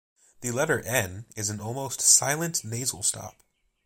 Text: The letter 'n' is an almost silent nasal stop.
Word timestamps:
The 0.39 0.49
letter 0.49 0.79
'n' 0.79 1.27
is 1.35 1.51
an 1.51 1.59
almost 1.59 2.01
silent 2.01 2.63
nasal 2.63 3.03
stop. 3.03 3.43